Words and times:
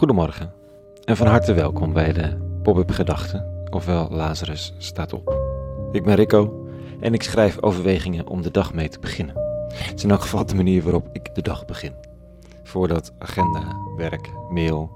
Goedemorgen 0.00 0.52
en 1.04 1.16
van 1.16 1.26
harte 1.26 1.52
welkom 1.52 1.92
bij 1.92 2.12
de 2.12 2.36
Pop-up 2.62 2.90
Gedachten, 2.90 3.64
ofwel 3.70 4.08
Lazarus 4.10 4.74
staat 4.78 5.12
op. 5.12 5.38
Ik 5.92 6.04
ben 6.04 6.14
Rico 6.14 6.68
en 7.00 7.14
ik 7.14 7.22
schrijf 7.22 7.62
overwegingen 7.62 8.26
om 8.26 8.42
de 8.42 8.50
dag 8.50 8.74
mee 8.74 8.88
te 8.88 8.98
beginnen. 8.98 9.34
Het 9.72 9.94
is 9.96 10.04
in 10.04 10.10
elk 10.10 10.20
geval 10.20 10.46
de 10.46 10.54
manier 10.54 10.82
waarop 10.82 11.08
ik 11.12 11.34
de 11.34 11.42
dag 11.42 11.64
begin. 11.64 11.92
Voordat 12.62 13.12
agenda, 13.18 13.76
werk, 13.96 14.30
mail 14.48 14.90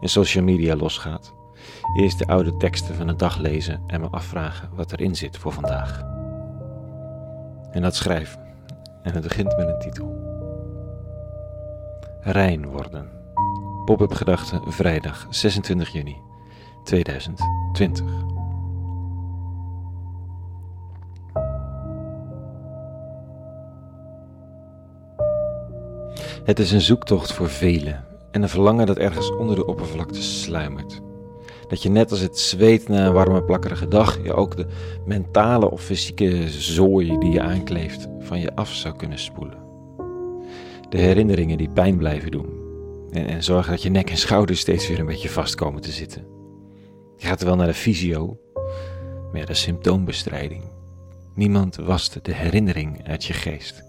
en 0.00 0.08
social 0.08 0.44
media 0.44 0.76
losgaat. 0.76 1.32
Eerst 1.96 2.18
de 2.18 2.26
oude 2.26 2.56
teksten 2.56 2.94
van 2.94 3.06
de 3.06 3.16
dag 3.16 3.38
lezen 3.38 3.82
en 3.86 4.00
me 4.00 4.08
afvragen 4.10 4.68
wat 4.74 4.92
erin 4.92 5.16
zit 5.16 5.38
voor 5.38 5.52
vandaag. 5.52 6.02
En 7.70 7.82
dat 7.82 7.94
schrijven. 7.94 8.40
En 9.02 9.12
het 9.12 9.22
begint 9.22 9.56
met 9.56 9.68
een 9.68 9.78
titel. 9.78 10.18
Rein 12.20 12.66
worden. 12.66 13.19
Pop-up 13.84 14.12
gedachten 14.12 14.72
vrijdag 14.72 15.26
26 15.30 15.92
juni 15.92 16.16
2020. 16.84 18.04
Het 26.44 26.58
is 26.58 26.72
een 26.72 26.80
zoektocht 26.80 27.32
voor 27.32 27.48
velen 27.48 28.04
en 28.30 28.42
een 28.42 28.48
verlangen 28.48 28.86
dat 28.86 28.96
ergens 28.96 29.36
onder 29.36 29.56
de 29.56 29.66
oppervlakte 29.66 30.22
sluimert. 30.22 31.00
Dat 31.68 31.82
je 31.82 31.88
net 31.88 32.10
als 32.10 32.20
het 32.20 32.38
zweet 32.38 32.88
na 32.88 33.06
een 33.06 33.12
warme 33.12 33.42
plakkerige 33.42 33.88
dag 33.88 34.22
je 34.22 34.34
ook 34.34 34.56
de 34.56 34.66
mentale 35.06 35.70
of 35.70 35.82
fysieke 35.82 36.48
zooi 36.48 37.18
die 37.18 37.32
je 37.32 37.40
aankleeft 37.40 38.08
van 38.20 38.40
je 38.40 38.54
af 38.54 38.72
zou 38.72 38.96
kunnen 38.96 39.18
spoelen. 39.18 39.58
De 40.88 40.98
herinneringen 40.98 41.58
die 41.58 41.70
pijn 41.70 41.96
blijven 41.96 42.30
doen 42.30 42.59
en, 43.12 43.26
en 43.26 43.42
zorgen 43.42 43.70
dat 43.70 43.82
je 43.82 43.90
nek 43.90 44.10
en 44.10 44.16
schouders 44.16 44.60
steeds 44.60 44.88
weer 44.88 44.98
een 44.98 45.06
beetje 45.06 45.30
vast 45.30 45.54
komen 45.54 45.82
te 45.82 45.90
zitten. 45.90 46.26
Je 47.16 47.26
gaat 47.26 47.42
wel 47.42 47.56
naar 47.56 47.66
de 47.66 47.74
fysio, 47.74 48.40
maar 49.30 49.40
ja, 49.40 49.46
de 49.46 49.54
symptoombestrijding. 49.54 50.64
Niemand 51.34 51.76
wast 51.76 52.24
de 52.24 52.34
herinnering 52.34 53.06
uit 53.08 53.24
je 53.24 53.32
geest. 53.32 53.82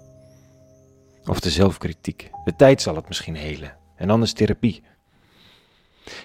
Of 1.26 1.40
de 1.40 1.50
zelfkritiek. 1.50 2.30
De 2.44 2.56
tijd 2.56 2.82
zal 2.82 2.96
het 2.96 3.08
misschien 3.08 3.36
helen. 3.36 3.78
En 3.96 4.10
anders 4.10 4.34
therapie. 4.34 4.84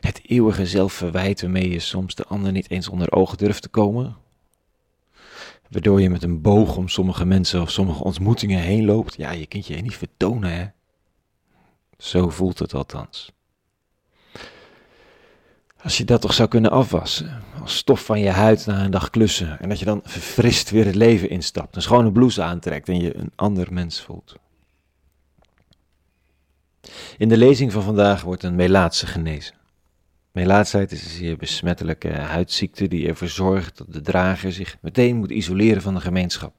Het 0.01 0.21
eeuwige 0.27 0.67
zelfverwijt 0.67 1.41
waarmee 1.41 1.71
je 1.71 1.79
soms 1.79 2.15
de 2.15 2.25
ander 2.25 2.53
niet 2.53 2.71
eens 2.71 2.89
onder 2.89 3.13
ogen 3.13 3.39
durft 3.39 3.63
te 3.63 3.69
komen. 3.69 4.17
Waardoor 5.71 6.01
je 6.01 6.11
met 6.11 6.23
een 6.23 6.41
boog 6.41 6.77
om 6.77 6.89
sommige 6.89 7.25
mensen 7.25 7.63
of 7.63 7.71
sommige 7.71 8.05
ontmoetingen 8.05 8.61
heen 8.61 8.85
loopt. 8.85 9.17
Ja, 9.17 9.31
je 9.31 9.47
kunt 9.47 9.67
je 9.67 9.77
niet 9.77 9.97
vertonen, 9.97 10.51
hè. 10.51 10.67
Zo 11.99 12.31
voelt 12.31 12.59
het 12.59 12.75
althans. 12.75 13.31
Als 15.83 15.99
je 15.99 16.05
dat 16.05 16.21
toch 16.21 16.35
zou 16.35 16.49
kunnen 16.49 16.71
afwassen, 16.71 17.43
als 17.61 17.77
stof 17.77 18.05
van 18.05 18.21
je 18.21 18.31
huid 18.31 18.67
na 18.67 18.85
een 18.85 18.91
dag 18.91 19.11
klussen, 19.11 19.61
en 19.61 19.69
dat 19.69 19.79
je 19.79 19.85
dan 19.85 20.01
verfrist 20.05 20.71
weer 20.71 20.85
het 20.85 20.95
leven 20.95 21.31
instapt, 21.31 21.77
een 21.77 21.83
schone 21.83 22.13
blouse 22.13 22.43
aantrekt 22.43 22.89
en 22.89 23.01
je 23.01 23.17
een 23.17 23.33
ander 23.35 23.73
mens 23.73 24.01
voelt. 24.01 24.35
In 27.19 27.29
de 27.29 27.37
lezing 27.37 27.73
van 27.73 27.83
vandaag 27.83 28.23
wordt 28.23 28.43
een 28.43 28.55
melaatse 28.55 29.07
genezen. 29.07 29.55
Melaatsheid 30.33 30.93
is 30.93 31.21
een 31.21 31.37
besmettelijke 31.37 32.13
huidziekte 32.13 32.89
die 32.89 33.09
ervoor 33.09 33.29
zorgt 33.29 33.79
dat 33.79 33.93
de 33.93 34.01
drager 34.01 34.53
zich 34.53 34.77
meteen 34.81 35.17
moet 35.17 35.31
isoleren 35.31 35.83
van 35.83 35.95
de 35.95 36.01
gemeenschap. 36.01 36.55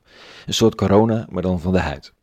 Een 0.46 0.54
soort 0.54 0.76
corona, 0.76 1.26
maar 1.30 1.42
dan 1.42 1.60
van 1.60 1.72
de 1.72 1.80
huid. 1.80 2.14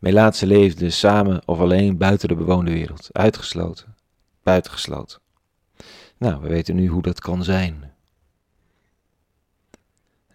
Melaatse 0.00 0.46
leefden 0.46 0.92
samen 0.92 1.42
of 1.44 1.58
alleen 1.58 1.96
buiten 1.96 2.28
de 2.28 2.34
bewoonde 2.34 2.72
wereld, 2.72 3.08
uitgesloten, 3.12 3.94
buitengesloten. 4.42 5.20
Nou, 6.18 6.40
we 6.42 6.48
weten 6.48 6.74
nu 6.74 6.86
hoe 6.86 7.02
dat 7.02 7.20
kan 7.20 7.44
zijn. 7.44 7.92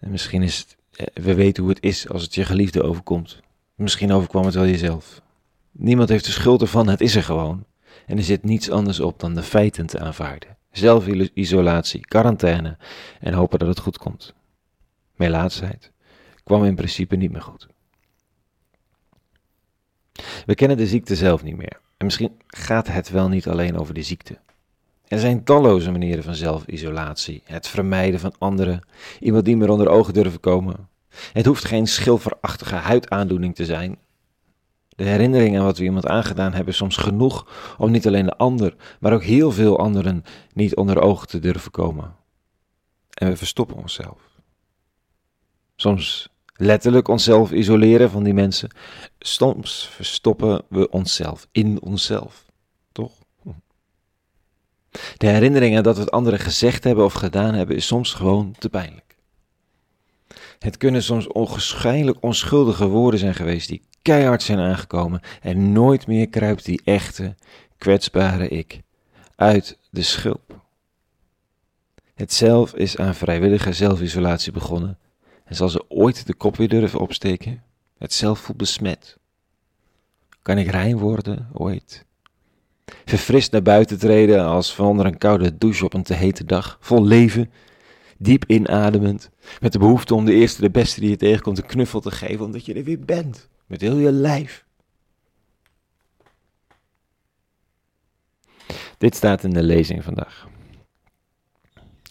En 0.00 0.10
misschien 0.10 0.42
is 0.42 0.58
het, 0.58 0.76
eh, 0.90 1.24
we 1.24 1.34
weten 1.34 1.62
hoe 1.62 1.72
het 1.72 1.82
is 1.82 2.08
als 2.08 2.22
het 2.22 2.34
je 2.34 2.44
geliefde 2.44 2.82
overkomt. 2.82 3.40
Misschien 3.74 4.12
overkwam 4.12 4.44
het 4.44 4.54
wel 4.54 4.66
jezelf. 4.66 5.22
Niemand 5.72 6.08
heeft 6.08 6.24
de 6.24 6.30
schuld 6.30 6.60
ervan, 6.60 6.88
het 6.88 7.00
is 7.00 7.16
er 7.16 7.22
gewoon. 7.22 7.64
En 8.06 8.16
er 8.16 8.24
zit 8.24 8.44
niets 8.44 8.70
anders 8.70 9.00
op 9.00 9.20
dan 9.20 9.34
de 9.34 9.42
feiten 9.42 9.86
te 9.86 9.98
aanvaarden. 9.98 10.56
Zelfisolatie, 10.70 12.00
quarantaine 12.00 12.76
en 13.20 13.32
hopen 13.32 13.58
dat 13.58 13.68
het 13.68 13.78
goed 13.78 13.98
komt. 13.98 14.34
Melaatsheid 15.14 15.92
kwam 16.44 16.64
in 16.64 16.74
principe 16.74 17.16
niet 17.16 17.32
meer 17.32 17.42
goed. 17.42 17.66
We 20.46 20.54
kennen 20.54 20.76
de 20.76 20.86
ziekte 20.86 21.16
zelf 21.16 21.42
niet 21.42 21.56
meer. 21.56 21.80
En 21.96 22.04
misschien 22.04 22.40
gaat 22.46 22.88
het 22.88 23.10
wel 23.10 23.28
niet 23.28 23.48
alleen 23.48 23.78
over 23.78 23.94
de 23.94 24.02
ziekte. 24.02 24.38
Er 25.08 25.18
zijn 25.18 25.44
talloze 25.44 25.90
manieren 25.90 26.24
van 26.24 26.34
zelfisolatie. 26.34 27.42
Het 27.44 27.68
vermijden 27.68 28.20
van 28.20 28.34
anderen, 28.38 28.80
iemand 29.20 29.44
die 29.44 29.56
meer 29.56 29.68
onder 29.68 29.88
ogen 29.88 30.14
durven 30.14 30.40
komen. 30.40 30.88
Het 31.32 31.46
hoeft 31.46 31.64
geen 31.64 31.86
schilferachtige 31.86 32.74
huidaandoening 32.74 33.54
te 33.54 33.64
zijn. 33.64 33.98
De 34.88 35.04
herinnering 35.04 35.58
aan 35.58 35.64
wat 35.64 35.78
we 35.78 35.84
iemand 35.84 36.06
aangedaan 36.06 36.52
hebben 36.52 36.72
is 36.72 36.78
soms 36.78 36.96
genoeg 36.96 37.74
om 37.78 37.90
niet 37.90 38.06
alleen 38.06 38.26
de 38.26 38.36
ander, 38.36 38.74
maar 39.00 39.12
ook 39.12 39.22
heel 39.22 39.52
veel 39.52 39.78
anderen 39.78 40.24
niet 40.52 40.76
onder 40.76 41.00
ogen 41.00 41.28
te 41.28 41.38
durven 41.38 41.70
komen. 41.70 42.14
En 43.10 43.28
we 43.28 43.36
verstoppen 43.36 43.76
onszelf. 43.76 44.20
Soms 45.76 46.28
letterlijk 46.56 47.08
onszelf 47.08 47.52
isoleren 47.52 48.10
van 48.10 48.22
die 48.22 48.34
mensen. 48.34 48.70
Soms 49.18 49.88
verstoppen 49.92 50.62
we 50.68 50.90
onszelf 50.90 51.46
in 51.52 51.82
onszelf. 51.82 52.44
Toch? 52.92 53.12
De 55.16 55.26
herinnering 55.26 55.76
aan 55.76 55.82
dat 55.82 55.96
we 55.96 56.02
het 56.02 56.10
anderen 56.10 56.38
gezegd 56.38 56.84
hebben 56.84 57.04
of 57.04 57.12
gedaan 57.12 57.54
hebben 57.54 57.76
is 57.76 57.86
soms 57.86 58.14
gewoon 58.14 58.54
te 58.58 58.68
pijnlijk. 58.68 59.16
Het 60.58 60.76
kunnen 60.76 61.02
soms 61.02 61.26
ongeschijnlijk 61.26 62.18
onschuldige 62.20 62.86
woorden 62.86 63.20
zijn 63.20 63.34
geweest 63.34 63.68
die 63.68 63.82
keihard 64.02 64.42
zijn 64.42 64.58
aangekomen 64.58 65.20
en 65.40 65.72
nooit 65.72 66.06
meer 66.06 66.28
kruipt 66.28 66.64
die 66.64 66.80
echte, 66.84 67.34
kwetsbare 67.78 68.48
ik 68.48 68.80
uit 69.36 69.78
de 69.90 70.02
schulp. 70.02 70.64
Het 72.14 72.32
zelf 72.32 72.74
is 72.74 72.98
aan 72.98 73.14
vrijwillige 73.14 73.72
zelfisolatie 73.72 74.52
begonnen 74.52 74.98
en 75.46 75.54
zal 75.54 75.68
ze 75.68 75.84
ooit 75.88 76.26
de 76.26 76.34
kop 76.34 76.56
weer 76.56 76.68
durven 76.68 77.00
opsteken? 77.00 77.62
Het 77.98 78.12
zelf 78.12 78.38
voelt 78.38 78.58
besmet. 78.58 79.18
Kan 80.42 80.58
ik 80.58 80.70
rein 80.70 80.98
worden 80.98 81.48
ooit? 81.52 82.04
Verfrist 83.04 83.52
naar 83.52 83.62
buiten 83.62 83.98
treden 83.98 84.44
als 84.44 84.74
van 84.74 84.86
onder 84.86 85.06
een 85.06 85.18
koude 85.18 85.58
douche 85.58 85.84
op 85.84 85.94
een 85.94 86.02
te 86.02 86.14
hete 86.14 86.44
dag, 86.44 86.78
vol 86.80 87.04
leven, 87.04 87.50
diep 88.18 88.44
inademend, 88.46 89.30
met 89.60 89.72
de 89.72 89.78
behoefte 89.78 90.14
om 90.14 90.24
de 90.24 90.32
eerste 90.32 90.60
de 90.60 90.70
beste 90.70 91.00
die 91.00 91.10
je 91.10 91.16
tegenkomt 91.16 91.58
een 91.58 91.66
knuffel 91.66 92.00
te 92.00 92.10
geven, 92.10 92.44
omdat 92.44 92.66
je 92.66 92.74
er 92.74 92.84
weer 92.84 93.00
bent, 93.00 93.48
met 93.66 93.80
heel 93.80 93.96
je 93.96 94.12
lijf. 94.12 94.64
Dit 98.98 99.14
staat 99.14 99.44
in 99.44 99.50
de 99.50 99.62
lezing 99.62 100.04
vandaag. 100.04 100.48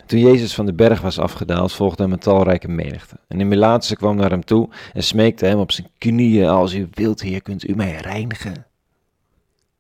Toen 0.06 0.20
Jezus 0.20 0.56
van 0.56 0.66
de 0.66 0.74
berg 0.74 1.02
was 1.02 1.20
afgedaald, 1.20 1.72
volgde 1.74 2.04
hem 2.04 2.12
een 2.12 2.20
talrijke 2.20 2.68
menigte. 2.68 3.20
En 3.28 3.38
de 3.38 3.44
Melaatse 3.44 3.96
kwam 3.96 4.16
naar 4.16 4.30
hem 4.30 4.46
toe 4.46 4.70
en 4.94 5.04
smeekte 5.04 5.46
hem 5.46 5.60
op 5.60 5.72
zijn 5.72 5.88
knieën, 5.98 6.48
als 6.48 6.74
u 6.74 6.88
wilt, 6.92 7.22
heer, 7.22 7.42
kunt 7.42 7.70
u 7.70 7.76
mij 7.76 7.96
reinigen. 7.96 8.66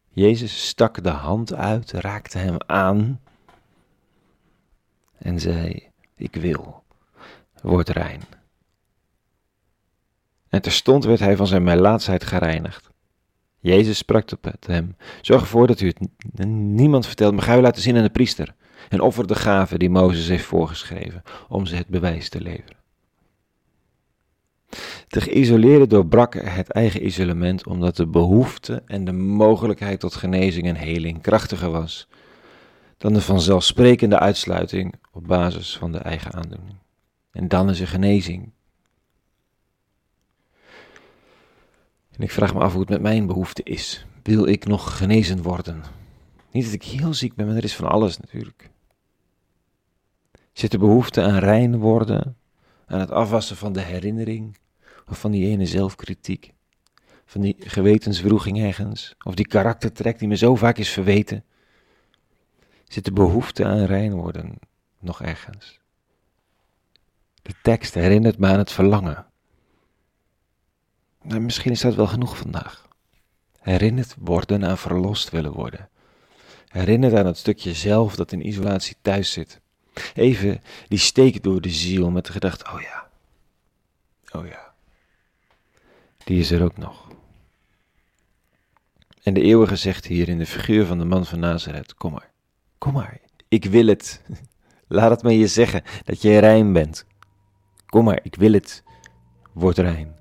Jezus 0.09 0.67
stak 0.67 1.03
de 1.03 1.09
hand 1.09 1.53
uit, 1.53 1.91
raakte 1.91 2.37
hem 2.37 2.57
aan 2.65 3.19
en 5.17 5.39
zei, 5.39 5.83
ik 6.15 6.35
wil, 6.35 6.83
word 7.61 7.89
rein. 7.89 8.21
En 10.49 10.61
terstond 10.61 11.05
werd 11.05 11.19
hij 11.19 11.35
van 11.35 11.47
zijn 11.47 11.63
melaatsheid 11.63 12.23
gereinigd. 12.23 12.89
Jezus 13.59 13.97
sprak 13.97 14.25
tot 14.25 14.67
hem, 14.67 14.95
zorg 15.21 15.41
ervoor 15.41 15.67
dat 15.67 15.81
u 15.81 15.87
het 15.87 15.99
niemand 16.47 17.05
vertelt, 17.05 17.33
maar 17.33 17.43
ga 17.43 17.57
u 17.57 17.61
laten 17.61 17.81
zien 17.81 17.97
aan 17.97 18.03
de 18.03 18.09
priester 18.09 18.55
en 18.89 19.01
offer 19.01 19.27
de 19.27 19.35
gaven 19.35 19.79
die 19.79 19.89
Mozes 19.89 20.27
heeft 20.27 20.45
voorgeschreven 20.45 21.23
om 21.47 21.65
ze 21.65 21.75
het 21.75 21.87
bewijs 21.87 22.29
te 22.29 22.41
leveren. 22.41 22.83
De 25.07 25.21
geïsoleerde 25.21 25.87
doorbrak 25.87 26.33
het 26.33 26.71
eigen 26.71 27.05
isolement 27.05 27.67
omdat 27.67 27.95
de 27.95 28.07
behoefte 28.07 28.83
en 28.85 29.05
de 29.05 29.11
mogelijkheid 29.11 29.99
tot 29.99 30.15
genezing 30.15 30.67
en 30.67 30.75
heling 30.75 31.21
krachtiger 31.21 31.71
was 31.71 32.07
dan 32.97 33.13
de 33.13 33.21
vanzelfsprekende 33.21 34.19
uitsluiting 34.19 34.93
op 35.11 35.27
basis 35.27 35.77
van 35.77 35.91
de 35.91 35.97
eigen 35.97 36.33
aandoening. 36.33 36.75
En 37.31 37.47
dan 37.47 37.69
is 37.69 37.79
er 37.79 37.87
genezing. 37.87 38.51
En 42.11 42.23
ik 42.23 42.31
vraag 42.31 42.53
me 42.53 42.59
af 42.59 42.71
hoe 42.71 42.81
het 42.81 42.89
met 42.89 43.01
mijn 43.01 43.25
behoefte 43.25 43.63
is. 43.63 44.05
Wil 44.23 44.45
ik 44.45 44.65
nog 44.65 44.97
genezen 44.97 45.41
worden? 45.41 45.83
Niet 46.51 46.63
dat 46.63 46.73
ik 46.73 46.83
heel 46.83 47.13
ziek 47.13 47.35
ben, 47.35 47.47
maar 47.47 47.55
er 47.55 47.63
is 47.63 47.75
van 47.75 47.87
alles 47.87 48.17
natuurlijk. 48.17 48.69
Zit 50.55 50.71
de 50.71 50.77
behoefte 50.77 51.21
aan 51.21 51.37
rein 51.37 51.77
worden, 51.77 52.37
aan 52.85 52.99
het 52.99 53.11
afwassen 53.11 53.57
van 53.57 53.73
de 53.73 53.81
herinnering, 53.81 54.57
of 55.07 55.19
van 55.19 55.31
die 55.31 55.47
ene 55.47 55.65
zelfkritiek, 55.65 56.53
van 57.25 57.41
die 57.41 57.55
gewetenswroeging 57.59 58.59
ergens, 58.59 59.15
of 59.23 59.35
die 59.35 59.47
karaktertrek 59.47 60.19
die 60.19 60.27
me 60.27 60.35
zo 60.35 60.55
vaak 60.55 60.77
is 60.77 60.89
verweten? 60.89 61.43
Zit 62.87 63.05
de 63.05 63.11
behoefte 63.11 63.65
aan 63.65 63.83
rein 63.83 64.13
worden 64.13 64.59
nog 64.99 65.21
ergens? 65.21 65.79
De 67.41 67.53
tekst 67.61 67.93
herinnert 67.93 68.37
me 68.37 68.47
aan 68.47 68.57
het 68.57 68.71
verlangen. 68.71 69.25
Nou, 71.21 71.41
misschien 71.41 71.71
is 71.71 71.81
dat 71.81 71.95
wel 71.95 72.07
genoeg 72.07 72.37
vandaag. 72.37 72.87
Herinnerd 73.59 74.15
worden 74.19 74.65
aan 74.65 74.77
verlost 74.77 75.29
willen 75.29 75.53
worden. 75.53 75.89
Herinnerd 76.67 77.13
aan 77.13 77.25
het 77.25 77.37
stukje 77.37 77.73
zelf 77.73 78.15
dat 78.15 78.31
in 78.31 78.47
isolatie 78.47 78.95
thuis 79.01 79.31
zit. 79.31 79.63
Even 80.13 80.61
die 80.87 80.99
steek 80.99 81.43
door 81.43 81.61
de 81.61 81.69
ziel 81.69 82.11
met 82.11 82.25
de 82.25 82.31
gedachte: 82.31 82.65
oh 82.73 82.81
ja, 82.81 83.09
oh 84.31 84.47
ja, 84.47 84.73
die 86.23 86.39
is 86.39 86.51
er 86.51 86.63
ook 86.63 86.77
nog. 86.77 87.07
En 89.23 89.33
de 89.33 89.41
eeuwige 89.41 89.75
zegt 89.75 90.05
hier 90.05 90.29
in 90.29 90.37
de 90.37 90.45
figuur 90.45 90.85
van 90.85 90.97
de 90.97 91.05
man 91.05 91.25
van 91.25 91.39
Nazareth: 91.39 91.93
Kom 91.93 92.11
maar, 92.11 92.31
kom 92.77 92.93
maar, 92.93 93.19
ik 93.47 93.65
wil 93.65 93.87
het. 93.87 94.21
Laat 94.87 95.09
het 95.09 95.23
me 95.23 95.37
je 95.37 95.47
zeggen 95.47 95.83
dat 96.03 96.21
je 96.21 96.37
rein 96.37 96.73
bent. 96.73 97.05
Kom 97.85 98.05
maar, 98.05 98.19
ik 98.23 98.35
wil 98.35 98.53
het. 98.53 98.83
Word 99.53 99.77
rein. 99.77 100.15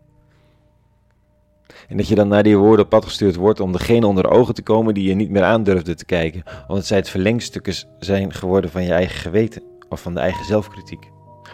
En 1.88 1.96
dat 1.96 2.08
je 2.08 2.14
dan 2.14 2.28
naar 2.28 2.42
die 2.42 2.56
woorden 2.56 2.84
op 2.84 2.90
pad 2.90 3.04
gestuurd 3.04 3.36
wordt 3.36 3.60
om 3.60 3.72
degene 3.72 4.06
onder 4.06 4.30
ogen 4.30 4.54
te 4.54 4.62
komen 4.62 4.94
die 4.94 5.08
je 5.08 5.14
niet 5.14 5.30
meer 5.30 5.44
aandurfde 5.44 5.94
te 5.94 6.04
kijken, 6.04 6.42
omdat 6.66 6.86
zij 6.86 6.96
het 6.96 7.08
verlengstukken 7.08 7.74
zijn 7.98 8.32
geworden 8.32 8.70
van 8.70 8.82
je 8.82 8.92
eigen 8.92 9.18
geweten 9.20 9.62
of 9.88 10.00
van 10.00 10.14
de 10.14 10.20
eigen 10.20 10.44
zelfkritiek. 10.44 11.10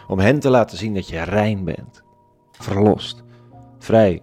Om 0.08 0.18
hen 0.18 0.40
te 0.40 0.50
laten 0.50 0.78
zien 0.78 0.94
dat 0.94 1.08
je 1.08 1.22
rein 1.22 1.64
bent, 1.64 2.02
verlost, 2.50 3.24
vrij. 3.78 4.22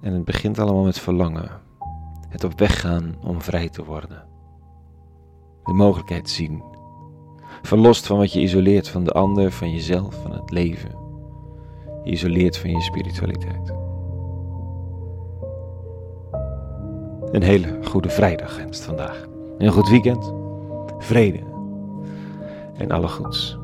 En 0.00 0.12
het 0.12 0.24
begint 0.24 0.58
allemaal 0.58 0.84
met 0.84 0.98
verlangen, 0.98 1.50
het 2.28 2.44
op 2.44 2.58
weg 2.58 2.80
gaan 2.80 3.14
om 3.20 3.42
vrij 3.42 3.68
te 3.68 3.84
worden. 3.84 4.24
De 5.64 5.72
mogelijkheid 5.72 6.30
zien, 6.30 6.62
verlost 7.62 8.06
van 8.06 8.16
wat 8.18 8.32
je 8.32 8.40
isoleert 8.40 8.88
van 8.88 9.04
de 9.04 9.12
ander, 9.12 9.52
van 9.52 9.70
jezelf, 9.70 10.14
van 10.22 10.32
het 10.32 10.50
leven 10.50 11.05
isoleert 12.06 12.56
van 12.56 12.70
je 12.70 12.80
spiritualiteit. 12.80 13.72
Een 17.30 17.42
hele 17.42 17.78
goede 17.82 18.08
vrijdag 18.08 18.54
gewenst 18.54 18.84
vandaag. 18.84 19.26
Een 19.58 19.72
goed 19.72 19.88
weekend, 19.88 20.32
vrede 20.98 21.40
en 22.76 22.90
alle 22.90 23.08
goeds. 23.08 23.58